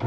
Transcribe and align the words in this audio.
Y 0.00 0.04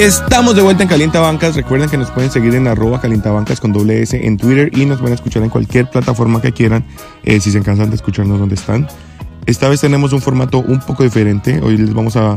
estamos 0.00 0.54
de 0.54 0.62
vuelta 0.62 0.82
en 0.82 0.88
Calienta 0.88 1.20
Bancas. 1.20 1.56
Recuerden 1.56 1.88
que 1.88 1.96
nos 1.96 2.10
pueden 2.10 2.30
seguir 2.30 2.54
en 2.54 2.68
arroba 2.68 3.00
calientabancas 3.00 3.60
con 3.60 3.72
doble 3.72 4.02
S 4.02 4.26
en 4.26 4.36
Twitter 4.36 4.70
y 4.76 4.84
nos 4.84 4.98
pueden 4.98 5.14
escuchar 5.14 5.42
en 5.42 5.48
cualquier 5.48 5.88
plataforma 5.88 6.42
que 6.42 6.52
quieran 6.52 6.84
eh, 7.24 7.40
si 7.40 7.50
se 7.50 7.62
cansan 7.62 7.88
de 7.90 7.96
escucharnos 7.96 8.38
donde 8.38 8.56
están. 8.56 8.86
Esta 9.46 9.68
vez 9.68 9.80
tenemos 9.80 10.12
un 10.12 10.20
formato 10.20 10.58
un 10.58 10.80
poco 10.80 11.02
diferente. 11.02 11.60
Hoy 11.62 11.78
les 11.78 11.94
vamos 11.94 12.16
a, 12.16 12.36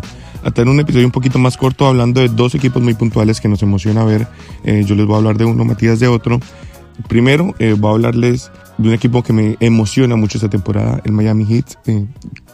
tener 0.53 0.69
un 0.69 0.79
episodio 0.79 1.05
un 1.05 1.11
poquito 1.11 1.39
más 1.39 1.57
corto 1.57 1.87
hablando 1.87 2.21
de 2.21 2.29
dos 2.29 2.55
equipos 2.55 2.81
muy 2.81 2.93
puntuales 2.93 3.39
que 3.41 3.47
nos 3.47 3.61
emociona 3.61 4.03
ver. 4.03 4.27
Eh, 4.63 4.83
yo 4.85 4.95
les 4.95 5.05
voy 5.05 5.15
a 5.15 5.17
hablar 5.17 5.37
de 5.37 5.45
uno, 5.45 5.65
Matías 5.65 5.99
de 5.99 6.07
otro. 6.07 6.39
Primero, 7.07 7.55
eh, 7.59 7.75
voy 7.77 7.91
a 7.91 7.93
hablarles 7.93 8.51
de 8.77 8.89
un 8.89 8.93
equipo 8.93 9.23
que 9.23 9.33
me 9.33 9.57
emociona 9.59 10.15
mucho 10.15 10.37
esta 10.37 10.49
temporada, 10.49 11.01
el 11.05 11.11
Miami 11.11 11.45
Heat. 11.45 11.77
me 11.85 12.07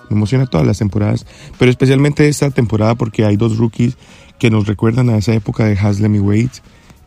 emociona 0.10 0.46
todas 0.46 0.68
las 0.68 0.78
temporadas, 0.78 1.26
pero 1.58 1.72
especialmente 1.72 2.28
esta 2.28 2.50
temporada 2.52 2.96
porque 2.96 3.26
hay 3.26 3.38
dos 3.38 3.58
rookies 3.58 3.98
que 4.40 4.50
nos 4.50 4.68
recuerdan 4.68 5.10
a 5.10 5.18
esa 5.18 5.34
época 5.34 5.66
de 5.66 5.78
Haslem 5.78 6.16
y 6.16 6.20
Wade. 6.20 6.52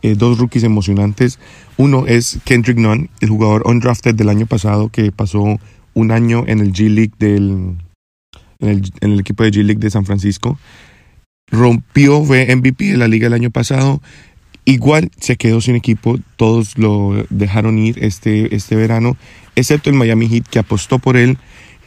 Eh, 0.01 0.15
dos 0.15 0.37
rookies 0.37 0.63
emocionantes. 0.63 1.39
Uno 1.77 2.05
es 2.07 2.39
Kendrick 2.45 2.77
Nunn, 2.77 3.09
el 3.19 3.29
jugador 3.29 3.63
undrafted 3.65 4.15
del 4.15 4.29
año 4.29 4.45
pasado 4.45 4.89
que 4.89 5.11
pasó 5.11 5.59
un 5.93 6.11
año 6.11 6.45
en 6.47 6.59
el 6.59 6.71
G 6.71 6.89
League 6.89 7.13
del 7.19 7.75
en 8.59 8.83
el, 9.01 9.19
equipo 9.19 9.43
de 9.43 9.51
G 9.51 9.63
League 9.63 9.79
de 9.79 9.89
San 9.89 10.05
Francisco. 10.05 10.57
Rompió, 11.47 12.23
fue 12.23 12.55
MVP 12.55 12.91
de 12.91 12.97
la 12.97 13.07
liga 13.07 13.27
el 13.27 13.33
año 13.33 13.49
pasado. 13.49 14.01
Igual 14.65 15.09
se 15.19 15.35
quedó 15.35 15.61
sin 15.61 15.75
equipo, 15.75 16.19
todos 16.35 16.77
lo 16.77 17.25
dejaron 17.29 17.79
ir 17.79 18.03
este, 18.03 18.55
este 18.55 18.75
verano, 18.75 19.17
excepto 19.55 19.89
el 19.89 19.95
Miami 19.95 20.27
Heat 20.27 20.47
que 20.47 20.59
apostó 20.59 20.99
por 20.99 21.17
él 21.17 21.37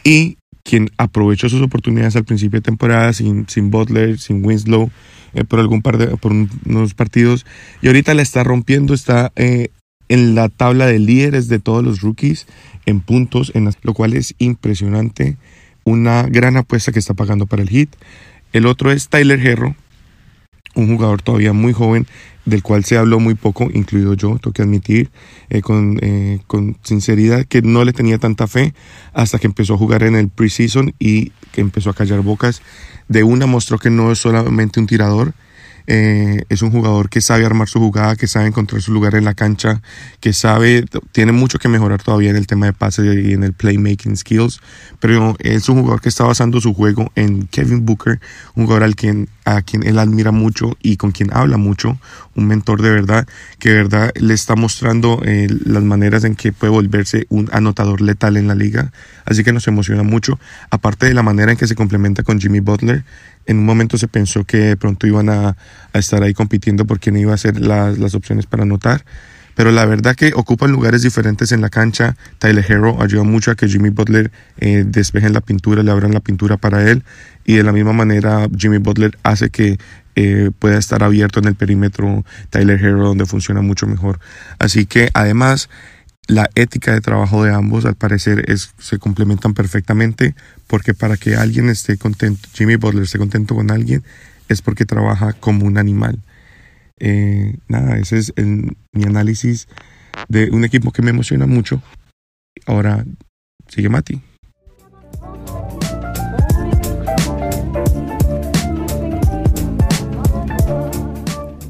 y 0.02 0.36
quien 0.64 0.90
aprovechó 0.96 1.48
sus 1.48 1.62
oportunidades 1.62 2.16
al 2.16 2.24
principio 2.24 2.58
de 2.58 2.64
temporada 2.64 3.12
sin, 3.12 3.48
sin 3.48 3.70
Butler, 3.70 4.18
sin 4.18 4.44
Winslow, 4.44 4.90
eh, 5.34 5.44
por 5.44 5.60
algún 5.60 5.82
par 5.82 5.98
de, 5.98 6.08
por 6.16 6.32
unos 6.32 6.94
partidos 6.94 7.46
y 7.82 7.86
ahorita 7.86 8.14
la 8.14 8.22
está 8.22 8.42
rompiendo, 8.42 8.94
está 8.94 9.32
eh, 9.36 9.68
en 10.08 10.34
la 10.34 10.48
tabla 10.48 10.86
de 10.86 10.98
líderes 10.98 11.48
de 11.48 11.58
todos 11.58 11.84
los 11.84 12.00
rookies 12.00 12.46
en 12.84 13.00
puntos, 13.00 13.52
en 13.54 13.70
lo 13.82 13.94
cual 13.94 14.14
es 14.14 14.34
impresionante, 14.38 15.36
una 15.84 16.24
gran 16.24 16.56
apuesta 16.56 16.92
que 16.92 16.98
está 16.98 17.14
pagando 17.14 17.46
para 17.46 17.62
el 17.62 17.68
hit. 17.68 17.94
El 18.52 18.66
otro 18.66 18.92
es 18.92 19.08
Tyler 19.08 19.44
Herro, 19.46 19.74
un 20.74 20.88
jugador 20.88 21.22
todavía 21.22 21.52
muy 21.52 21.72
joven 21.72 22.06
del 22.44 22.62
cual 22.62 22.84
se 22.84 22.96
habló 22.96 23.20
muy 23.20 23.34
poco, 23.34 23.68
incluido 23.72 24.14
yo, 24.14 24.38
tengo 24.38 24.52
que 24.52 24.62
admitir 24.62 25.10
eh, 25.48 25.60
con, 25.60 25.98
con, 26.46 26.76
sinceridad 26.82 27.44
que 27.44 27.62
no 27.62 27.84
le 27.84 27.92
tenía 27.92 28.18
tanta 28.18 28.48
fe 28.48 28.74
hasta 29.12 29.38
que 29.38 29.46
empezó 29.46 29.74
a 29.74 29.78
jugar 29.78 30.02
en 30.02 30.16
el 30.16 30.28
preseason 30.28 30.92
y 30.98 31.30
que 31.52 31.60
empezó 31.60 31.90
a 31.90 31.94
callar 31.94 32.20
bocas 32.20 32.62
de 33.08 33.22
una 33.22 33.46
mostró 33.46 33.78
que 33.78 33.90
no 33.90 34.10
es 34.10 34.18
solamente 34.18 34.80
un 34.80 34.86
tirador, 34.86 35.34
eh, 35.86 36.42
es 36.48 36.62
un 36.62 36.70
jugador 36.70 37.08
que 37.08 37.20
sabe 37.20 37.44
armar 37.44 37.68
su 37.68 37.78
jugada, 37.78 38.16
que 38.16 38.26
sabe 38.26 38.46
encontrar 38.46 38.82
su 38.82 38.92
lugar 38.92 39.14
en 39.14 39.24
la 39.24 39.34
cancha, 39.34 39.82
que 40.20 40.32
sabe, 40.32 40.84
tiene 41.12 41.32
mucho 41.32 41.58
que 41.58 41.68
mejorar 41.68 42.02
todavía 42.02 42.30
en 42.30 42.36
el 42.36 42.46
tema 42.46 42.66
de 42.66 42.72
pases 42.72 43.24
y 43.24 43.32
en 43.32 43.44
el 43.44 43.52
playmaking 43.52 44.16
skills, 44.16 44.60
pero 45.00 45.36
es 45.40 45.68
un 45.68 45.80
jugador 45.80 46.00
que 46.00 46.08
está 46.08 46.24
basando 46.24 46.60
su 46.60 46.74
juego 46.74 47.10
en 47.14 47.46
Kevin 47.46 47.84
Booker, 47.84 48.20
un 48.54 48.64
jugador 48.64 48.84
al 48.84 48.94
quien, 48.94 49.28
a 49.44 49.62
quien 49.62 49.86
él 49.86 49.98
admira 49.98 50.30
mucho 50.30 50.76
y 50.82 50.96
con 50.96 51.12
quien 51.12 51.32
habla 51.32 51.56
mucho, 51.56 51.98
un 52.34 52.46
mentor 52.46 52.82
de 52.82 52.90
verdad, 52.90 53.26
que 53.58 53.70
de 53.70 53.74
verdad 53.76 54.12
le 54.18 54.34
está 54.34 54.54
mostrando 54.54 55.20
eh, 55.24 55.48
las 55.64 55.82
maneras 55.82 56.24
en 56.24 56.36
que 56.36 56.52
puede 56.52 56.72
volverse 56.72 57.26
un 57.28 57.48
anotador 57.52 58.00
letal 58.00 58.36
en 58.36 58.48
la 58.48 58.54
liga, 58.54 58.92
así 59.24 59.44
que 59.44 59.52
nos 59.52 59.66
emociona 59.68 60.02
mucho, 60.02 60.38
aparte 60.70 61.06
de 61.06 61.14
la 61.14 61.22
manera 61.22 61.52
en 61.52 61.58
que 61.58 61.66
se 61.66 61.74
complementa 61.74 62.22
con 62.22 62.40
Jimmy 62.40 62.60
Butler, 62.60 63.04
en 63.46 63.58
un 63.58 63.64
momento 63.64 63.98
se 63.98 64.08
pensó 64.08 64.44
que 64.44 64.58
de 64.58 64.76
pronto 64.76 65.06
iban 65.06 65.28
a, 65.28 65.56
estar 65.92 66.22
ahí 66.22 66.32
compitiendo 66.32 66.86
por 66.86 67.00
quién 67.00 67.16
iba 67.16 67.34
a 67.34 67.36
ser 67.36 67.60
las, 67.60 68.14
opciones 68.14 68.46
para 68.46 68.62
anotar. 68.62 69.04
Pero 69.54 69.70
la 69.70 69.84
verdad 69.84 70.14
que 70.14 70.32
ocupan 70.34 70.72
lugares 70.72 71.02
diferentes 71.02 71.52
en 71.52 71.60
la 71.60 71.68
cancha. 71.68 72.16
Tyler 72.38 72.64
Hero 72.66 73.02
ayuda 73.02 73.22
mucho 73.22 73.50
a 73.50 73.54
que 73.54 73.68
Jimmy 73.68 73.90
Butler 73.90 74.30
eh, 74.58 74.84
despeje 74.86 75.28
la 75.30 75.40
pintura, 75.40 75.82
le 75.82 75.90
abran 75.90 76.12
la 76.12 76.20
pintura 76.20 76.56
para 76.56 76.88
él. 76.90 77.04
Y 77.44 77.56
de 77.56 77.62
la 77.62 77.72
misma 77.72 77.92
manera 77.92 78.46
Jimmy 78.56 78.78
Butler 78.78 79.18
hace 79.22 79.50
que 79.50 79.78
eh, 80.14 80.50
pueda 80.58 80.78
estar 80.78 81.02
abierto 81.02 81.40
en 81.40 81.46
el 81.46 81.54
perímetro 81.54 82.24
Tyler 82.50 82.78
Hero 82.82 83.08
donde 83.08 83.26
funciona 83.26 83.62
mucho 83.62 83.86
mejor. 83.86 84.20
Así 84.58 84.86
que 84.86 85.10
además 85.14 85.68
la 86.28 86.48
ética 86.54 86.92
de 86.92 87.00
trabajo 87.00 87.44
de 87.44 87.52
ambos 87.52 87.84
al 87.84 87.94
parecer 87.94 88.50
es, 88.50 88.72
se 88.78 88.98
complementan 88.98 89.54
perfectamente 89.54 90.34
porque 90.66 90.94
para 90.94 91.16
que 91.16 91.36
alguien 91.36 91.68
esté 91.68 91.96
contento, 91.98 92.48
Jimmy 92.52 92.76
Butler 92.76 93.04
esté 93.04 93.18
contento 93.18 93.54
con 93.54 93.70
alguien, 93.70 94.02
es 94.48 94.62
porque 94.62 94.84
trabaja 94.84 95.32
como 95.32 95.66
un 95.66 95.78
animal. 95.78 96.18
Eh, 97.04 97.56
nada, 97.66 97.98
ese 97.98 98.18
es 98.18 98.32
mi 98.36 99.02
análisis 99.04 99.66
de 100.28 100.50
un 100.50 100.64
equipo 100.64 100.92
que 100.92 101.02
me 101.02 101.10
emociona 101.10 101.46
mucho. 101.46 101.82
Ahora, 102.64 103.04
sigue 103.66 103.88
Mati. 103.88 104.20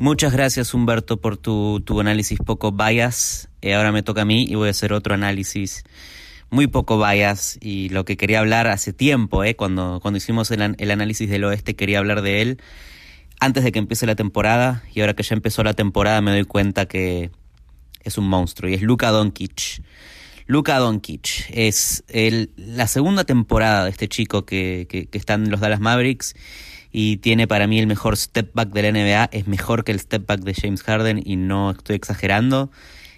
Muchas 0.01 0.35
gracias 0.35 0.75
Humberto 0.75 1.19
por 1.19 1.39
tu, 1.39 1.81
tu 1.81 1.99
análisis 1.99 2.39
poco 2.39 2.73
bias. 2.73 3.49
Eh, 3.63 3.73
ahora 3.73 3.91
me 3.91 4.03
toca 4.03 4.23
a 4.23 4.25
mí 4.27 4.45
y 4.47 4.55
voy 4.57 4.69
a 4.69 4.73
hacer 4.73 4.93
otro 4.93 5.15
análisis 5.15 5.83
muy 6.51 6.67
poco 6.67 6.99
bias 6.99 7.57
y 7.63 7.89
lo 7.89 8.05
que 8.05 8.19
quería 8.19 8.41
hablar 8.41 8.67
hace 8.67 8.93
tiempo, 8.93 9.45
eh, 9.45 9.57
cuando, 9.57 10.01
cuando 10.03 10.19
hicimos 10.19 10.51
el, 10.51 10.75
el 10.77 10.91
análisis 10.91 11.31
del 11.31 11.45
oeste 11.45 11.75
quería 11.75 12.01
hablar 12.01 12.21
de 12.21 12.43
él 12.43 12.61
antes 13.43 13.65
de 13.65 13.73
que 13.73 13.81
empiece 13.81 14.07
la 14.07 14.15
temporada 14.15 14.85
y 14.95 15.01
ahora 15.01 15.15
que 15.15 15.25
ya 15.25 15.35
empezó 15.35 15.65
la 15.65 15.75
temporada 15.75 16.21
me 16.21 16.31
doy 16.31 16.45
cuenta 16.45 16.87
que 16.87 17.33
es 18.05 18.17
un 18.17 18.29
monstruo 18.29 18.71
y 18.71 18.75
es 18.75 18.83
Luka 18.83 19.11
Doncic. 19.11 19.83
Luka 20.47 20.79
Doncic 20.79 21.51
es 21.51 22.05
el, 22.07 22.53
la 22.57 22.87
segunda 22.87 23.25
temporada 23.25 23.85
de 23.85 23.91
este 23.91 24.07
chico 24.07 24.47
que, 24.47 24.87
que, 24.89 25.07
que 25.07 25.19
está 25.19 25.35
en 25.35 25.51
los 25.51 25.59
Dallas 25.59 25.81
Mavericks 25.81 26.37
y 26.93 27.17
tiene 27.17 27.49
para 27.49 27.67
mí 27.67 27.81
el 27.81 27.89
mejor 27.89 28.17
step 28.17 28.53
back 28.55 28.69
de 28.69 28.83
la 28.83 28.93
NBA, 28.93 29.31
es 29.33 29.49
mejor 29.49 29.83
que 29.83 29.91
el 29.91 29.99
step 29.99 30.25
back 30.25 30.43
de 30.43 30.55
James 30.55 30.85
Harden 30.85 31.21
y 31.25 31.35
no 31.35 31.73
estoy 31.73 31.97
exagerando. 31.97 32.71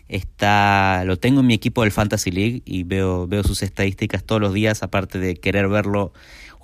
Está, 0.08 1.02
lo 1.04 1.18
tengo 1.18 1.40
en 1.40 1.48
mi 1.48 1.54
equipo 1.54 1.82
del 1.82 1.92
Fantasy 1.92 2.30
League 2.30 2.62
y 2.64 2.84
veo, 2.84 3.26
veo 3.26 3.42
sus 3.42 3.62
estadísticas 3.62 4.24
todos 4.24 4.40
los 4.40 4.54
días, 4.54 4.82
aparte 4.82 5.18
de 5.18 5.36
querer 5.36 5.68
verlo 5.68 6.14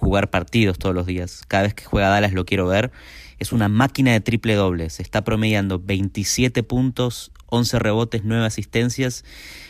jugar 0.01 0.31
partidos 0.31 0.79
todos 0.79 0.95
los 0.95 1.05
días. 1.05 1.43
Cada 1.47 1.65
vez 1.65 1.75
que 1.75 1.85
juega 1.85 2.09
Dallas 2.09 2.33
lo 2.33 2.47
quiero 2.47 2.67
ver. 2.67 2.91
Es 3.41 3.53
una 3.53 3.69
máquina 3.69 4.13
de 4.13 4.21
triple 4.21 4.55
dobles. 4.55 5.01
Está 5.01 5.25
promediando 5.25 5.81
27 5.81 6.63
puntos, 6.63 7.33
11 7.47 7.79
rebotes, 7.81 8.21
9 8.23 8.47
asistencias. 8.47 9.25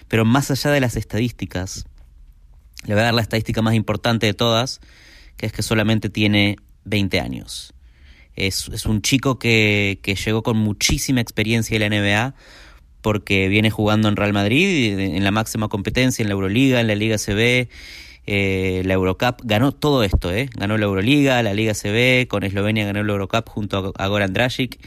Pero 0.08 0.26
más 0.26 0.50
allá 0.50 0.70
de 0.70 0.80
las 0.80 0.96
estadísticas, 0.96 1.86
le 2.84 2.94
voy 2.94 3.00
a 3.00 3.04
dar 3.04 3.14
la 3.14 3.22
estadística 3.22 3.62
más 3.62 3.74
importante 3.74 4.26
de 4.26 4.34
todas, 4.34 4.80
que 5.36 5.46
es 5.46 5.52
que 5.52 5.62
solamente 5.62 6.10
tiene 6.10 6.56
20 6.84 7.20
años. 7.20 7.72
Es, 8.34 8.68
un 8.86 9.02
chico 9.02 9.38
que, 9.38 10.00
que, 10.02 10.14
llegó 10.14 10.42
con 10.42 10.56
muchísima 10.56 11.20
experiencia 11.20 11.76
en 11.76 11.80
la 11.80 12.00
NBA 12.00 12.34
porque 13.02 13.48
viene 13.48 13.70
jugando 13.70 14.08
en 14.08 14.16
Real 14.16 14.32
Madrid, 14.32 14.98
en 14.98 15.24
la 15.24 15.30
máxima 15.30 15.68
competencia, 15.68 16.22
en 16.22 16.28
la 16.28 16.34
Euroliga, 16.34 16.80
en 16.80 16.86
la 16.86 16.94
Liga 16.94 17.16
CB, 17.16 17.68
eh, 18.32 18.82
la 18.84 18.94
Eurocup. 18.94 19.40
Ganó 19.42 19.72
todo 19.72 20.04
esto, 20.04 20.32
¿eh? 20.32 20.48
Ganó 20.54 20.78
la 20.78 20.84
Euroliga, 20.84 21.42
la 21.42 21.52
Liga 21.52 21.74
CB, 21.74 22.28
con 22.28 22.44
Eslovenia 22.44 22.84
ganó 22.84 23.02
la 23.02 23.12
Eurocup 23.12 23.48
junto 23.48 23.92
a 23.96 24.06
Goran 24.06 24.32
Dragic 24.32 24.78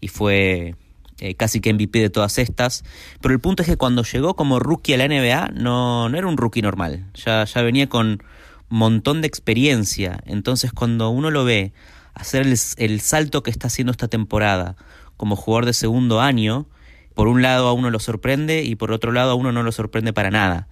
y 0.00 0.08
fue 0.08 0.74
eh, 1.20 1.34
casi 1.34 1.60
que 1.60 1.74
MVP 1.74 1.98
de 1.98 2.08
todas 2.08 2.38
estas. 2.38 2.84
Pero 3.20 3.34
el 3.34 3.40
punto 3.40 3.62
es 3.62 3.68
que 3.68 3.76
cuando 3.76 4.04
llegó 4.04 4.36
como 4.36 4.58
rookie 4.58 4.94
a 4.94 4.96
la 4.96 5.06
NBA 5.06 5.48
no, 5.48 6.08
no 6.08 6.16
era 6.16 6.26
un 6.26 6.38
rookie 6.38 6.62
normal, 6.62 7.04
ya, 7.12 7.44
ya 7.44 7.60
venía 7.60 7.90
con 7.90 8.22
montón 8.70 9.20
de 9.20 9.28
experiencia. 9.28 10.20
Entonces 10.24 10.72
cuando 10.72 11.10
uno 11.10 11.30
lo 11.30 11.44
ve 11.44 11.74
hacer 12.14 12.46
el, 12.46 13.00
salto 13.00 13.42
que 13.42 13.50
está 13.50 13.66
haciendo 13.66 13.90
esta 13.90 14.08
temporada 14.08 14.76
como 15.18 15.36
jugador 15.36 15.66
de 15.66 15.74
segundo 15.74 16.22
año, 16.22 16.66
por 17.12 17.28
un 17.28 17.42
lado 17.42 17.68
a 17.68 17.74
uno 17.74 17.90
lo 17.90 17.98
sorprende 17.98 18.62
y 18.62 18.76
por 18.76 18.92
otro 18.92 19.12
lado 19.12 19.32
a 19.32 19.34
uno 19.34 19.52
no 19.52 19.62
lo 19.62 19.72
sorprende 19.72 20.14
para 20.14 20.30
nada. 20.30 20.68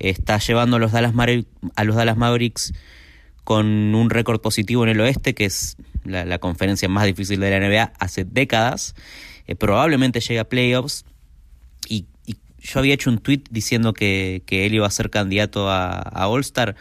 Está 0.00 0.38
llevando 0.38 0.76
a 0.76 0.78
los 0.80 0.92
Dallas, 0.92 1.14
a 1.76 1.84
los 1.84 1.94
Dallas 1.94 2.16
Mavericks 2.16 2.72
con 3.44 3.94
un 3.94 4.10
récord 4.10 4.40
positivo 4.40 4.82
en 4.82 4.90
el 4.90 5.00
oeste, 5.00 5.34
que 5.34 5.44
es 5.44 5.76
la, 6.04 6.38
conferencia 6.38 6.88
más 6.88 7.04
difícil 7.04 7.38
de 7.40 7.50
la 7.50 7.66
NBA 7.66 7.92
hace 7.98 8.24
décadas. 8.24 8.94
Eh, 9.46 9.54
probablemente 9.54 10.20
llegue 10.20 10.40
a 10.40 10.48
playoffs. 10.48 11.04
Y, 11.88 12.06
yo 12.62 12.78
había 12.78 12.92
hecho 12.92 13.08
un 13.08 13.18
tweet 13.18 13.44
diciendo 13.50 13.94
que, 13.94 14.42
él 14.48 14.74
iba 14.74 14.86
a 14.86 14.90
ser 14.90 15.08
candidato 15.08 15.70
a, 15.70 15.92
a 16.00 16.28
All-Star 16.28 16.76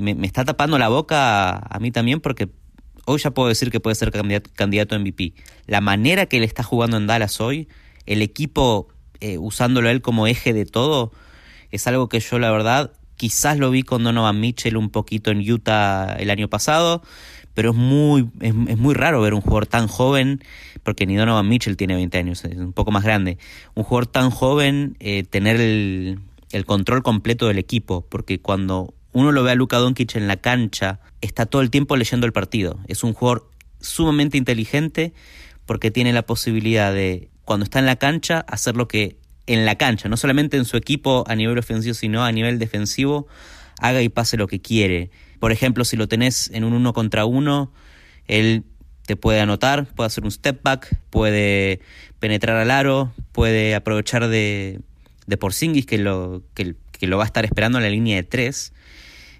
me, 0.00 0.16
está 0.26 0.44
tapando 0.44 0.78
la 0.78 0.88
boca 0.88 1.56
a, 1.56 1.78
mí 1.78 1.90
también 1.90 2.20
porque 2.20 2.48
hoy 3.04 3.20
ya 3.20 3.30
puedo 3.30 3.48
decir 3.48 3.70
que 3.70 3.80
puede 3.80 3.94
ser 3.94 4.10
candidato, 4.10 4.94
a 4.94 4.98
MVP. 4.98 5.34
La 5.66 5.80
manera 5.80 6.26
que 6.26 6.38
él 6.38 6.44
está 6.44 6.62
jugando 6.62 6.96
en 6.96 7.06
Dallas 7.06 7.40
hoy, 7.40 7.68
el 8.06 8.22
equipo 8.22 8.88
eh, 9.20 9.38
usándolo 9.38 9.88
a 9.88 9.92
él 9.92 10.00
como 10.00 10.26
eje 10.26 10.52
de 10.52 10.64
todo, 10.64 11.12
es 11.70 11.86
algo 11.86 12.08
que 12.08 12.20
yo 12.20 12.38
la 12.38 12.50
verdad 12.50 12.92
quizás 13.16 13.58
lo 13.58 13.70
vi 13.70 13.82
con 13.82 14.02
Donovan 14.02 14.40
Mitchell 14.40 14.76
un 14.76 14.90
poquito 14.90 15.30
en 15.30 15.38
Utah 15.50 16.16
el 16.18 16.30
año 16.30 16.48
pasado, 16.48 17.02
pero 17.54 17.70
es 17.72 17.76
muy, 17.76 18.30
es, 18.40 18.54
muy 18.54 18.94
raro 18.94 19.20
ver 19.20 19.34
un 19.34 19.42
jugador 19.42 19.66
tan 19.66 19.88
joven, 19.88 20.42
porque 20.82 21.06
ni 21.06 21.16
Donovan 21.16 21.46
Mitchell 21.46 21.76
tiene 21.76 21.94
20 21.96 22.16
años, 22.16 22.44
es 22.44 22.56
un 22.56 22.72
poco 22.72 22.90
más 22.90 23.04
grande, 23.04 23.36
un 23.74 23.84
jugador 23.84 24.06
tan 24.06 24.30
joven 24.30 24.96
eh, 25.00 25.24
tener 25.24 25.60
el, 25.60 26.20
el 26.52 26.64
control 26.64 27.02
completo 27.02 27.46
del 27.46 27.58
equipo, 27.58 28.06
porque 28.08 28.40
cuando 28.40 28.94
uno 29.12 29.32
lo 29.32 29.42
ve 29.42 29.50
a 29.50 29.54
Luka 29.54 29.76
Doncic 29.78 30.16
en 30.16 30.28
la 30.28 30.36
cancha, 30.36 31.00
está 31.20 31.46
todo 31.46 31.62
el 31.62 31.70
tiempo 31.70 31.96
leyendo 31.96 32.26
el 32.26 32.32
partido. 32.32 32.78
Es 32.86 33.02
un 33.04 33.12
jugador 33.12 33.50
sumamente 33.80 34.38
inteligente 34.38 35.12
porque 35.66 35.90
tiene 35.90 36.12
la 36.12 36.22
posibilidad 36.22 36.92
de, 36.92 37.28
cuando 37.44 37.64
está 37.64 37.78
en 37.80 37.86
la 37.86 37.96
cancha, 37.96 38.40
hacer 38.48 38.76
lo 38.76 38.88
que 38.88 39.16
en 39.52 39.64
la 39.66 39.74
cancha, 39.74 40.08
no 40.08 40.16
solamente 40.16 40.56
en 40.56 40.64
su 40.64 40.76
equipo 40.76 41.24
a 41.26 41.34
nivel 41.34 41.58
ofensivo, 41.58 41.94
sino 41.94 42.24
a 42.24 42.30
nivel 42.30 42.60
defensivo, 42.60 43.26
haga 43.80 44.00
y 44.00 44.08
pase 44.08 44.36
lo 44.36 44.46
que 44.46 44.60
quiere. 44.60 45.10
Por 45.40 45.50
ejemplo, 45.50 45.84
si 45.84 45.96
lo 45.96 46.06
tenés 46.06 46.50
en 46.54 46.62
un 46.62 46.72
uno 46.72 46.92
contra 46.92 47.24
uno, 47.24 47.72
él 48.28 48.64
te 49.06 49.16
puede 49.16 49.40
anotar, 49.40 49.86
puede 49.86 50.06
hacer 50.06 50.22
un 50.22 50.30
step 50.30 50.62
back, 50.62 50.96
puede 51.10 51.80
penetrar 52.20 52.58
al 52.58 52.70
aro, 52.70 53.12
puede 53.32 53.74
aprovechar 53.74 54.28
de, 54.28 54.78
de 55.26 55.36
Porzingis 55.36 55.84
que 55.84 55.98
lo, 55.98 56.42
que, 56.54 56.76
lo 57.00 57.16
va 57.16 57.24
a 57.24 57.26
estar 57.26 57.44
esperando 57.44 57.78
en 57.78 57.84
la 57.84 57.90
línea 57.90 58.16
de 58.16 58.22
tres. 58.22 58.72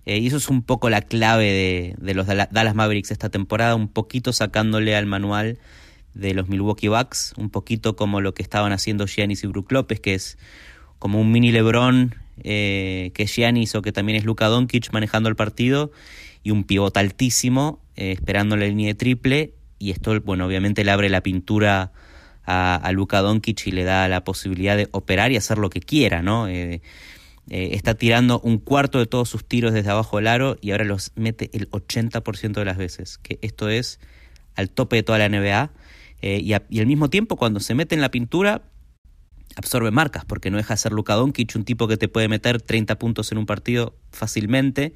Eh, 0.06 0.18
y 0.18 0.26
eso 0.26 0.38
es 0.38 0.48
un 0.48 0.62
poco 0.62 0.90
la 0.90 1.02
clave 1.02 1.94
de, 2.00 2.14
los 2.14 2.26
Dallas 2.26 2.74
Mavericks 2.74 3.12
esta 3.12 3.28
temporada, 3.28 3.76
un 3.76 3.86
poquito 3.86 4.32
sacándole 4.32 4.96
al 4.96 5.06
manual 5.06 5.58
de 6.14 6.34
los 6.34 6.48
Milwaukee 6.48 6.88
Bucks, 6.88 7.34
un 7.36 7.50
poquito 7.50 7.96
como 7.96 8.20
lo 8.20 8.34
que 8.34 8.42
estaban 8.42 8.72
haciendo 8.72 9.06
Giannis 9.06 9.44
y 9.44 9.46
Brook 9.46 9.72
López, 9.72 10.00
que 10.00 10.14
es 10.14 10.38
como 10.98 11.20
un 11.20 11.30
mini 11.32 11.52
LeBron, 11.52 12.14
eh, 12.42 13.10
que 13.14 13.24
es 13.24 13.34
Giannis 13.34 13.74
o 13.74 13.82
que 13.82 13.92
también 13.92 14.16
es 14.16 14.24
Luka 14.24 14.46
Doncic 14.46 14.92
manejando 14.92 15.28
el 15.28 15.36
partido, 15.36 15.92
y 16.42 16.50
un 16.50 16.64
pivot 16.64 16.96
altísimo 16.96 17.80
eh, 17.96 18.12
esperando 18.12 18.56
la 18.56 18.66
línea 18.66 18.88
de 18.88 18.94
triple, 18.94 19.54
y 19.78 19.90
esto, 19.90 20.20
bueno, 20.20 20.46
obviamente 20.46 20.84
le 20.84 20.90
abre 20.90 21.08
la 21.08 21.22
pintura 21.22 21.92
a, 22.44 22.74
a 22.74 22.92
Luka 22.92 23.20
Doncic 23.20 23.66
y 23.66 23.70
le 23.72 23.84
da 23.84 24.08
la 24.08 24.24
posibilidad 24.24 24.76
de 24.76 24.88
operar 24.92 25.32
y 25.32 25.36
hacer 25.36 25.58
lo 25.58 25.70
que 25.70 25.80
quiera, 25.80 26.22
¿no? 26.22 26.48
Eh, 27.50 27.74
está 27.74 27.94
tirando 27.94 28.38
un 28.40 28.58
cuarto 28.58 29.00
de 29.00 29.06
todos 29.06 29.28
sus 29.28 29.44
tiros 29.44 29.72
desde 29.72 29.90
abajo 29.90 30.18
del 30.18 30.28
aro 30.28 30.56
y 30.60 30.70
ahora 30.70 30.84
los 30.84 31.10
mete 31.16 31.50
el 31.52 31.68
80% 31.68 32.52
de 32.52 32.64
las 32.64 32.76
veces, 32.76 33.18
que 33.18 33.40
esto 33.42 33.68
es 33.68 33.98
al 34.54 34.70
tope 34.70 34.96
de 34.96 35.02
toda 35.02 35.18
la 35.18 35.28
NBA. 35.28 35.72
Eh, 36.22 36.40
y, 36.42 36.52
al 36.52 36.86
mismo 36.86 37.10
tiempo, 37.10 37.36
cuando 37.36 37.60
se 37.60 37.74
mete 37.74 37.94
en 37.94 38.00
la 38.00 38.10
pintura, 38.10 38.62
absorbe 39.56 39.90
marcas, 39.90 40.24
porque 40.24 40.50
no 40.50 40.56
deja 40.56 40.74
de 40.74 40.78
ser 40.78 40.92
Luka 40.92 41.14
Doncic, 41.14 41.54
un 41.56 41.64
tipo 41.64 41.88
que 41.88 41.96
te 41.96 42.08
puede 42.08 42.28
meter 42.28 42.60
30 42.60 42.98
puntos 42.98 43.32
en 43.32 43.38
un 43.38 43.46
partido 43.46 43.94
fácilmente. 44.10 44.94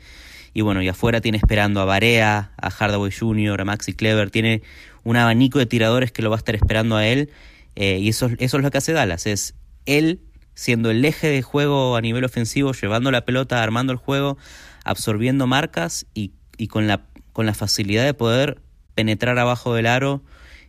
Y 0.53 0.61
bueno, 0.61 0.83
y 0.83 0.89
afuera 0.89 1.21
tiene 1.21 1.39
esperando 1.39 1.81
a 1.81 1.85
Barea, 1.85 2.53
a 2.57 2.71
Hardaway 2.71 3.11
Jr., 3.11 3.61
a 3.61 3.65
Maxi 3.65 3.95
Clever, 3.95 4.31
tiene 4.31 4.63
un 5.03 5.17
abanico 5.17 5.59
de 5.59 5.67
tiradores 5.67 6.13
que 6.13 6.23
lo 6.23 6.31
va 6.31 6.37
a 6.37 6.39
estar 6.39 6.55
esperando 6.55 6.97
a 6.97 7.07
él. 7.07 7.31
Eh, 7.75 7.99
y 7.99 8.09
eso, 8.09 8.31
eso 8.39 8.57
es 8.57 8.63
lo 8.63 8.71
que 8.71 8.79
hace 8.79 8.93
Dallas, 8.93 9.27
es 9.27 9.55
él 9.87 10.21
siendo 10.55 10.91
el 10.91 11.05
eje 11.05 11.29
de 11.29 11.43
juego 11.43 11.97
a 11.97 12.01
nivel 12.01 12.25
ofensivo, 12.25 12.73
llevando 12.73 13.11
la 13.11 13.25
pelota, 13.25 13.63
armando 13.63 13.93
el 13.93 13.99
juego, 13.99 14.39
absorbiendo 14.85 15.47
marcas 15.47 16.07
y, 16.15 16.33
con, 16.69 16.87
la, 16.87 17.07
con 17.33 17.47
la 17.47 17.55
facilidad 17.55 18.05
de 18.05 18.15
poder 18.15 18.61
penetrar 18.95 19.39
abajo 19.39 19.75
del 19.75 19.87
aro 19.87 20.23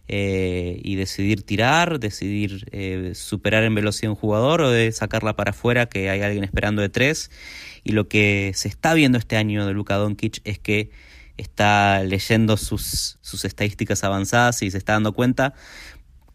eh, 0.08 0.80
y 0.84 0.96
decidir 0.96 1.44
tirar, 1.44 2.00
decidir 2.00 2.68
eh, 2.72 3.14
superar 3.16 3.64
en 3.64 3.74
velocidad 3.74 4.12
un 4.12 4.16
jugador 4.16 4.62
o 4.62 4.70
de 4.70 4.92
sacarla 4.92 5.36
para 5.36 5.52
afuera 5.52 5.88
que 5.88 6.10
hay 6.10 6.22
alguien 6.22 6.44
esperando 6.44 6.82
de 6.82 6.90
tres. 6.90 7.32
Y 7.84 7.94
lo 7.94 8.08
que 8.08 8.52
se 8.56 8.68
está 8.68 8.94
viendo 8.94 9.18
este 9.18 9.38
año 9.38 9.66
de 9.66 9.74
Luka 9.74 9.96
Doncic 9.96 10.42
es 10.44 10.60
que 10.60 10.92
está 11.38 12.04
leyendo 12.04 12.56
sus, 12.58 13.18
sus 13.22 13.46
estadísticas 13.46 14.04
avanzadas 14.04 14.62
y 14.62 14.72
se 14.72 14.78
está 14.78 14.94
dando 14.94 15.14
cuenta 15.14 15.54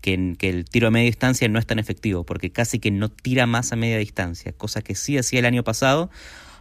que, 0.00 0.36
el 0.40 0.64
tiro 0.64 0.88
a 0.88 0.90
media 0.90 1.06
distancia 1.06 1.48
no 1.48 1.58
es 1.58 1.66
tan 1.66 1.78
efectivo, 1.78 2.24
porque 2.24 2.50
casi 2.50 2.78
que 2.78 2.90
no 2.90 3.08
tira 3.08 3.46
más 3.46 3.72
a 3.72 3.76
media 3.76 3.98
distancia, 3.98 4.52
cosa 4.52 4.82
que 4.82 4.94
sí 4.94 5.18
hacía 5.18 5.40
el 5.40 5.46
año 5.46 5.62
pasado. 5.62 6.10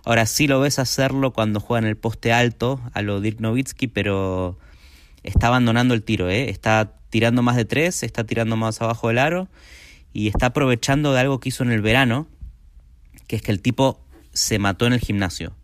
Ahora 0.05 0.25
sí 0.25 0.47
lo 0.47 0.59
ves 0.59 0.79
hacerlo 0.79 1.33
cuando 1.33 1.59
juega 1.59 1.79
en 1.79 1.89
el 1.89 1.97
poste 1.97 2.31
alto 2.31 2.79
a 2.93 3.01
lo 3.01 3.19
Dirk 3.19 3.39
Nowitzki, 3.39 3.87
pero 3.87 4.57
está 5.23 5.47
abandonando 5.47 5.93
el 5.93 6.03
tiro, 6.03 6.29
¿eh? 6.29 6.49
está 6.49 6.93
tirando 7.09 7.41
más 7.41 7.55
de 7.55 7.65
tres, 7.65 8.03
está 8.03 8.23
tirando 8.23 8.55
más 8.55 8.81
abajo 8.81 9.07
del 9.07 9.17
aro 9.17 9.47
y 10.13 10.27
está 10.27 10.47
aprovechando 10.47 11.13
de 11.13 11.19
algo 11.19 11.39
que 11.39 11.49
hizo 11.49 11.63
en 11.63 11.71
el 11.71 11.81
verano, 11.81 12.27
que 13.27 13.35
es 13.35 13.41
que 13.41 13.51
el 13.51 13.61
tipo 13.61 13.99
se 14.33 14.59
mató 14.59 14.87
en 14.87 14.93
el 14.93 14.99
gimnasio. 14.99 15.55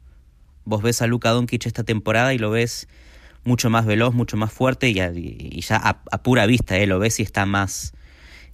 Vos 0.65 0.81
ves 0.81 1.01
a 1.01 1.07
Luka 1.07 1.29
Doncic 1.29 1.65
esta 1.65 1.83
temporada 1.83 2.33
y 2.33 2.37
lo 2.37 2.49
ves 2.49 2.87
mucho 3.43 3.69
más 3.69 3.85
veloz, 3.85 4.13
mucho 4.13 4.37
más 4.37 4.51
fuerte 4.51 4.89
y, 4.89 5.61
ya 5.61 5.77
a, 5.77 6.23
pura 6.23 6.47
vista 6.47 6.77
eh, 6.77 6.87
lo 6.87 6.97
ves 6.99 7.19
y 7.19 7.23
está 7.23 7.45
más, 7.45 7.93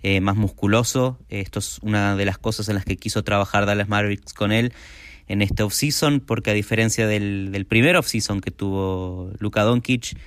eh, 0.03 0.19
más 0.19 0.35
musculoso. 0.35 1.17
Esto 1.29 1.59
es 1.59 1.79
una 1.81 2.15
de 2.15 2.25
las 2.25 2.37
cosas 2.37 2.67
en 2.69 2.75
las 2.75 2.85
que 2.85 2.97
quiso 2.97 3.23
trabajar 3.23 3.65
Dallas 3.65 3.87
Mavericks 3.87 4.33
con 4.33 4.51
él 4.51 4.73
en 5.27 5.41
este 5.41 5.63
offseason, 5.63 6.19
porque 6.19 6.51
a 6.51 6.53
diferencia 6.53 7.07
del, 7.07 7.51
del 7.53 7.65
primer 7.65 7.95
offseason 7.95 8.41
que 8.41 8.51
tuvo 8.51 9.31
Luka 9.39 9.63
Doncic, 9.63 10.17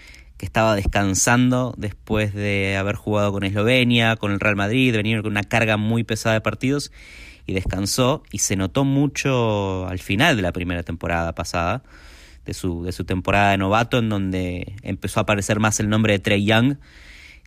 estaba 0.44 0.74
descansando 0.76 1.74
después 1.76 2.34
de 2.34 2.76
haber 2.76 2.96
jugado 2.96 3.32
con 3.32 3.44
Eslovenia, 3.44 4.16
con 4.16 4.32
el 4.32 4.40
Real 4.40 4.56
Madrid, 4.56 4.94
venir 4.94 5.22
con 5.22 5.32
una 5.32 5.42
carga 5.42 5.76
muy 5.76 6.04
pesada 6.04 6.34
de 6.34 6.40
partidos, 6.40 6.92
y 7.46 7.52
descansó, 7.52 8.22
y 8.30 8.38
se 8.38 8.56
notó 8.56 8.84
mucho 8.84 9.86
al 9.86 9.98
final 9.98 10.36
de 10.36 10.42
la 10.42 10.52
primera 10.52 10.82
temporada 10.82 11.34
pasada 11.34 11.82
de 12.46 12.54
su, 12.54 12.84
de 12.84 12.92
su 12.92 13.04
temporada 13.04 13.50
de 13.50 13.58
novato, 13.58 13.98
en 13.98 14.08
donde 14.08 14.74
empezó 14.82 15.20
a 15.20 15.24
aparecer 15.24 15.60
más 15.60 15.80
el 15.80 15.88
nombre 15.88 16.14
de 16.14 16.18
Trey 16.20 16.44
Young 16.44 16.76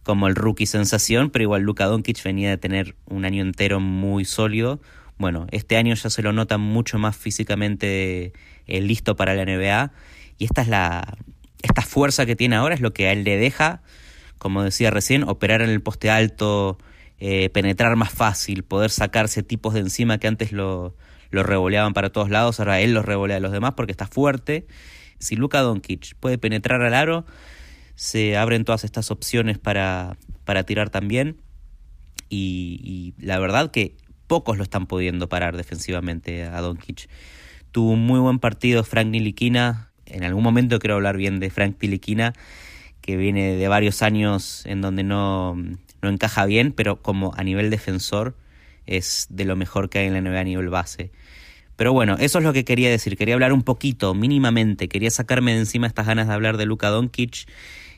como 0.04 0.28
el 0.28 0.36
rookie 0.36 0.66
sensación, 0.66 1.32
pero 1.32 1.44
igual 1.44 1.64
Luka 1.64 1.86
Doncic 1.86 2.24
venía 2.24 2.50
de 2.50 2.58
tener 2.58 2.96
un 3.06 3.26
año 3.26 3.42
entero 3.42 3.82
muy 3.82 4.24
sólido. 4.24 4.80
Bueno, 5.18 5.48
este 5.52 5.76
año 5.76 5.94
ya 5.96 6.10
se 6.10 6.22
lo 6.22 6.32
nota 6.32 6.58
mucho 6.58 6.98
más 6.98 7.18
físicamente 7.18 8.32
eh, 8.68 8.82
listo 8.82 9.18
para 9.18 9.36
la 9.36 9.44
NBA 9.44 9.92
y 10.38 10.46
esta 10.46 10.62
es 10.62 10.70
la 10.70 11.18
esta 11.62 11.82
fuerza 11.82 12.26
que 12.26 12.36
tiene 12.36 12.56
ahora 12.56 12.76
es 12.76 12.82
lo 12.82 12.94
que 12.94 13.08
a 13.08 13.12
él 13.12 13.24
le 13.24 13.38
deja, 13.38 13.82
como 14.38 14.64
decía 14.64 14.92
recién, 14.92 15.24
operar 15.24 15.62
en 15.62 15.70
el 15.70 15.82
poste 15.82 16.10
alto, 16.10 16.78
eh, 17.20 17.50
penetrar 17.50 17.96
más 17.96 18.12
fácil, 18.12 18.64
poder 18.64 18.92
sacarse 18.92 19.44
tipos 19.44 19.74
de 19.74 19.80
encima 19.82 20.18
que 20.20 20.28
antes 20.28 20.52
lo, 20.52 20.96
lo 21.32 21.44
revoleaban 21.44 21.94
para 21.94 22.12
todos 22.12 22.30
lados, 22.30 22.60
ahora 22.60 22.80
él 22.80 22.94
los 22.94 23.06
revolea 23.06 23.38
a 23.38 23.40
los 23.40 23.52
demás 23.52 23.74
porque 23.76 23.92
está 23.92 24.08
fuerte. 24.08 24.68
Si 25.20 25.36
Luka 25.36 25.62
Doncic 25.62 26.16
puede 26.16 26.38
penetrar 26.38 26.82
al 26.82 26.94
aro, 26.94 27.26
se 27.96 28.38
abren 28.38 28.64
todas 28.64 28.84
estas 28.84 29.10
opciones 29.10 29.58
para, 29.58 30.18
para 30.46 30.64
tirar 30.64 30.90
también. 30.90 31.42
Y, 32.30 33.14
la 33.18 33.40
verdad 33.40 33.72
que 33.72 33.96
pocos 34.28 34.58
lo 34.58 34.64
están 34.64 34.86
pudiendo 34.86 35.30
parar 35.30 35.58
defensivamente 35.58 36.44
a 36.44 36.62
Doncic. 36.62 37.10
Tuvo 37.72 37.92
un 37.92 38.06
muy 38.06 38.20
buen 38.20 38.40
partido 38.40 38.84
Frank 38.84 39.08
Niliquina. 39.08 39.87
En 40.08 40.24
algún 40.24 40.44
momento 40.44 40.80
quiero 40.80 40.96
hablar 40.96 41.18
bien 41.18 41.40
de 41.40 41.50
Frank 41.50 41.78
Niliquina, 41.82 42.34
que 43.02 43.18
viene 43.18 43.56
de 43.56 43.68
varios 43.68 44.02
años 44.02 44.66
en 44.66 44.82
donde 44.82 45.04
no, 45.04 45.56
no 46.02 46.10
encaja 46.10 46.46
bien, 46.46 46.72
pero 46.72 47.02
como 47.02 47.34
a 47.36 47.44
nivel 47.44 47.70
defensor 47.70 48.36
es 48.86 49.28
de 49.30 49.46
lo 49.46 49.56
mejor 49.56 49.90
que 49.90 50.00
hay 50.00 50.08
en 50.08 50.14
la 50.14 50.22
NBA 50.22 50.40
a 50.40 50.44
nivel 50.44 50.70
base. 50.70 51.12
Pero 51.76 51.94
bueno, 51.94 52.16
eso 52.20 52.40
es 52.40 52.44
lo 52.44 52.54
que 52.54 52.66
quería 52.66 52.90
decir. 52.90 53.18
Quería 53.18 53.36
hablar 53.36 53.54
un 53.54 53.62
poquito, 53.62 54.16
mínimamente. 54.16 54.90
Quería 54.90 55.12
sacarme 55.12 55.54
de 55.54 55.60
encima 55.60 55.86
estas 55.86 56.08
ganas 56.08 56.28
de 56.28 56.34
hablar 56.34 56.58
de 56.58 56.66
Luka 56.66 56.90
Doncic, 56.90 57.48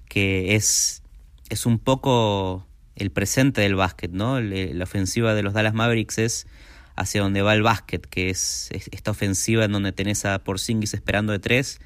que 0.10 0.56
es, 0.56 1.02
es 1.50 1.66
un 1.66 1.80
poco 1.80 2.68
el 2.98 3.12
presente 3.12 3.62
del 3.62 3.76
básquet, 3.76 4.12
¿no? 4.12 4.42
La 4.42 4.84
ofensiva 4.84 5.34
de 5.34 5.44
los 5.44 5.54
Dallas 5.54 5.74
Mavericks 5.74 6.18
es 6.18 6.48
hacia 7.00 7.22
donde 7.22 7.42
va 7.42 7.54
el 7.54 7.64
básquet, 7.64 8.06
que 8.06 8.30
es 8.30 8.70
esta 8.72 9.12
ofensiva 9.12 9.66
en 9.66 9.72
donde 9.72 9.92
tenés 9.92 10.26
a 10.26 10.40
Porzingis 10.40 10.94
esperando 10.94 11.32
de 11.32 11.40
tres, 11.40 11.80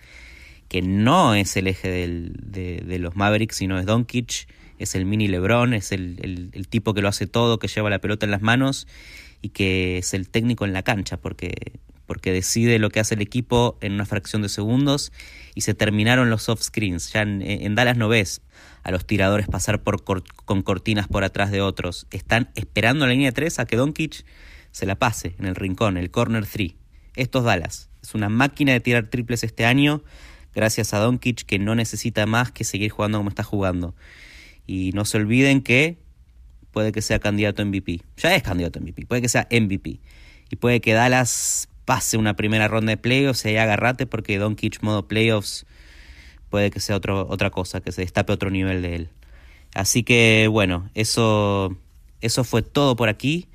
que 0.67 0.81
no 0.81 1.35
es 1.35 1.55
el 1.55 1.67
eje 1.67 1.89
del, 1.89 2.33
de, 2.41 2.83
de, 2.85 2.99
los 2.99 3.15
Mavericks, 3.15 3.57
sino 3.57 3.79
es 3.79 3.85
Doncic 3.85 4.47
es 4.83 4.95
el 4.95 5.05
mini 5.05 5.27
Lebron, 5.27 5.73
es 5.73 5.91
el, 5.91 6.67
tipo 6.69 6.93
que 6.93 7.01
lo 7.01 7.07
hace 7.07 7.27
todo, 7.27 7.59
que 7.59 7.67
lleva 7.67 7.89
la 7.89 7.99
pelota 7.99 8.25
en 8.25 8.31
las 8.31 8.41
manos 8.41 8.87
y 9.41 9.49
que 9.49 9.97
es 9.97 10.13
el 10.13 10.29
técnico 10.29 10.65
en 10.65 10.73
la 10.73 10.83
cancha, 10.83 11.17
porque, 11.17 11.73
porque 12.05 12.31
decide 12.31 12.79
lo 12.79 12.89
que 12.89 12.99
hace 12.99 13.15
el 13.15 13.21
equipo 13.21 13.77
en 13.81 13.93
una 13.93 14.05
fracción 14.05 14.41
de 14.41 14.49
segundos 14.49 15.11
y 15.55 15.61
se 15.61 15.73
terminaron 15.73 16.29
los 16.29 16.43
soft 16.43 16.63
screens. 16.63 17.11
Ya 17.13 17.21
en, 17.21 17.75
Dallas 17.75 17.97
no 17.97 18.07
ves 18.07 18.41
a 18.83 18.91
los 18.91 19.05
tiradores 19.05 19.47
pasar 19.47 19.81
por 19.81 20.03
con 20.03 20.61
cortinas 20.61 21.07
por 21.07 21.23
atrás 21.23 21.51
de 21.51 21.61
otros. 21.61 22.07
Están 22.11 22.49
esperando 22.55 23.05
la 23.05 23.13
línea 23.13 23.31
3 23.31 23.59
a 23.59 23.65
que 23.65 23.77
Doncic 23.77 24.25
se 24.73 24.85
la 24.85 24.95
pase 24.95 25.35
en 25.39 25.45
el 25.45 25.55
rincón, 25.55 25.97
el 25.97 26.11
corner 26.11 26.45
3. 26.45 26.73
Esto 27.15 27.39
es 27.39 27.45
Dallas. 27.45 27.89
Es 28.01 28.15
una 28.15 28.27
máquina 28.27 28.73
de 28.73 28.81
tirar 28.81 29.09
triples 29.09 29.43
este 29.43 29.65
año 29.65 30.03
gracias 30.53 30.93
a 30.93 30.99
Doncic 30.99 31.43
que 31.45 31.59
no 31.59 31.75
necesita 31.75 32.25
más 32.25 32.51
que 32.51 32.63
seguir 32.63 32.91
jugando 32.91 33.19
como 33.19 33.29
está 33.29 33.43
jugando. 33.43 33.95
Y 34.65 34.91
no 34.93 35.05
se 35.05 35.17
olviden 35.17 35.61
que 35.61 35.99
puede 36.71 36.91
que 36.91 37.01
sea 37.01 37.19
candidato 37.19 37.61
a 37.61 37.65
MVP. 37.65 38.01
Ya 38.17 38.35
es 38.35 38.43
candidato 38.43 38.79
a 38.79 38.81
MVP, 38.81 39.05
puede 39.05 39.21
que 39.21 39.29
sea 39.29 39.47
MVP. 39.51 39.99
Y 40.49 40.55
puede 40.55 40.81
que 40.81 40.93
Dallas 40.93 41.69
pase 41.85 42.17
una 42.17 42.35
primera 42.35 42.67
ronda 42.67 42.89
de 42.89 42.97
playoffs 42.97 43.45
y 43.45 43.55
agarrate 43.55 44.07
porque 44.07 44.37
Doncic 44.39 44.81
modo 44.81 45.07
playoffs 45.07 45.65
puede 46.49 46.71
que 46.71 46.79
sea 46.79 46.97
otra 46.97 47.49
cosa, 47.51 47.81
que 47.81 47.91
se 47.91 48.01
destape 48.01 48.33
otro 48.33 48.49
nivel 48.49 48.81
de 48.81 48.95
él. 48.95 49.09
Así 49.75 50.03
que 50.03 50.47
bueno, 50.49 50.89
eso, 50.95 51.77
eso 52.21 52.43
fue 52.43 52.63
todo 52.63 52.95
por 52.95 53.09
aquí. 53.09 53.47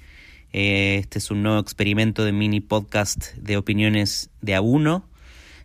Eh, 0.53 0.97
este 1.01 1.19
es 1.19 1.31
un 1.31 1.43
nuevo 1.43 1.59
experimento 1.61 2.25
de 2.25 2.33
mini 2.33 2.61
podcast 2.61 3.35
de 3.35 3.57
opiniones 3.57 4.31
de 4.41 4.55
a 4.55 4.61
uno. 4.61 5.09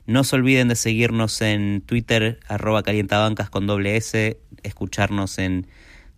No 0.05 0.23
se 0.23 0.35
olviden 0.35 0.67
de 0.67 0.75
seguirnos 0.75 1.41
en 1.41 1.81
Twitter, 1.81 2.39
arroba 2.47 2.83
calientabancas 2.83 3.49
con 3.49 3.67
doble 3.67 3.95
S, 3.95 4.37
escucharnos 4.63 5.37
en 5.37 5.67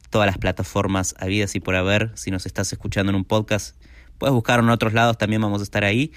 todas 0.10 0.26
las 0.26 0.38
plataformas 0.38 1.14
habidas 1.20 1.56
y 1.56 1.60
por 1.60 1.76
haber. 1.76 2.12
Si 2.16 2.32
nos 2.32 2.46
estás 2.46 2.72
escuchando 2.74 3.12
en 3.12 3.16
un 3.16 3.26
podcast, 3.26 3.76
puedes 4.18 4.34
buscarlo 4.34 4.64
en 4.64 4.70
otros 4.72 4.94
lados, 4.94 5.18
también 5.18 5.42
vamos 5.42 5.62
a 5.62 5.64
estar 5.64 5.84
ahí. 5.84 6.12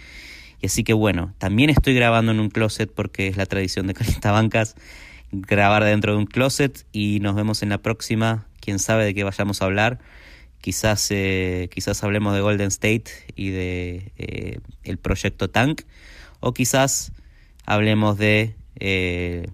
Y 0.61 0.67
así 0.67 0.85
que 0.85 0.95
bueno, 0.95 1.35
también 1.39 1.71
estoy 1.71 1.95
grabando 1.95 2.33
en 2.33 2.41
un 2.41 2.49
closet 2.49 2.91
porque 2.93 3.29
es 3.29 3.37
la 3.37 3.47
tradición 3.47 3.87
de 3.87 3.95
Calientabancas 3.95 4.75
grabar 5.31 5.85
dentro 5.85 6.13
de 6.13 6.19
un 6.19 6.27
closet 6.27 6.87
y 6.93 7.21
nos 7.21 7.35
vemos 7.35 7.63
en 7.63 7.69
la 7.69 7.79
próxima. 7.79 8.47
Quién 8.61 8.79
sabe 8.79 9.05
de 9.05 9.15
qué 9.15 9.25
vayamos 9.25 9.63
a 9.63 9.67
hablar. 9.67 9.99
Quizás, 10.61 11.07
eh, 11.11 11.69
quizás 11.73 12.03
hablemos 12.03 12.35
de 12.35 12.41
Golden 12.41 12.69
State 12.69 13.05
y 13.37 13.51
de 13.51 14.13
eh, 14.19 14.61
el 14.85 14.99
proyecto 14.99 15.49
Tank. 15.49 15.83
O 16.41 16.53
quizás 16.53 17.13
hablemos 17.65 18.19
de 18.19 18.55
eh, 18.81 19.49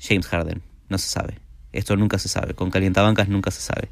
James 0.00 0.26
Harden. 0.26 0.62
No 0.88 0.98
se 0.98 1.08
sabe. 1.08 1.38
Esto 1.72 1.96
nunca 1.96 2.18
se 2.18 2.28
sabe. 2.28 2.54
Con 2.54 2.70
Calientabancas 2.70 3.28
nunca 3.28 3.50
se 3.50 3.60
sabe. 3.60 3.88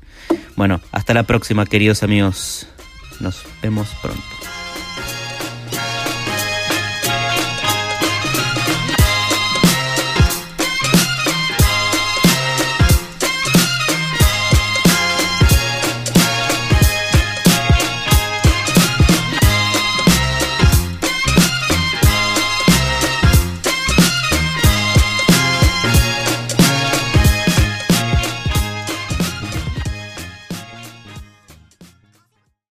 Bueno, 0.57 0.81
hasta 0.93 1.15
la 1.15 1.25
próxima, 1.25 1.67
queridos 1.67 2.03
amigos. 2.03 2.69
Nos 3.21 3.45
vemos 3.63 3.89
pronto. 4.03 4.56